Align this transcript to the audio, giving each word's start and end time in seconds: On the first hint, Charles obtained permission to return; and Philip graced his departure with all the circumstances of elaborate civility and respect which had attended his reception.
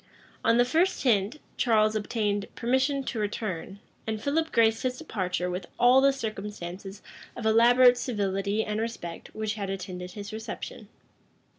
On 0.43 0.57
the 0.57 0.65
first 0.65 1.03
hint, 1.03 1.39
Charles 1.57 1.93
obtained 1.95 2.47
permission 2.55 3.03
to 3.03 3.19
return; 3.19 3.77
and 4.07 4.19
Philip 4.19 4.51
graced 4.51 4.81
his 4.81 4.97
departure 4.97 5.47
with 5.47 5.67
all 5.77 6.01
the 6.01 6.11
circumstances 6.11 7.03
of 7.35 7.45
elaborate 7.45 7.99
civility 7.99 8.65
and 8.65 8.81
respect 8.81 9.29
which 9.35 9.53
had 9.53 9.69
attended 9.69 10.13
his 10.13 10.33
reception. 10.33 10.87